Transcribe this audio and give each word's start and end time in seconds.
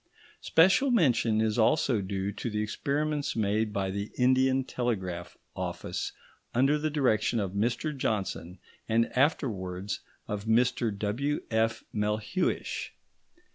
Special 0.41 0.89
mention 0.89 1.39
is 1.41 1.59
also 1.59 2.01
due 2.01 2.31
to 2.31 2.49
the 2.49 2.63
experiments 2.63 3.35
made 3.35 3.71
by 3.71 3.91
the 3.91 4.09
Indian 4.17 4.63
Telegraph 4.63 5.37
Office, 5.55 6.11
under 6.55 6.79
the 6.79 6.89
direction 6.89 7.39
of 7.39 7.51
Mr 7.51 7.95
Johnson 7.95 8.57
and 8.89 9.15
afterwards 9.15 9.99
of 10.27 10.45
Mr 10.45 10.89
W.F. 10.97 11.83
Melhuish. 11.93 12.93